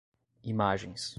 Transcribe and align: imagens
imagens 0.43 1.09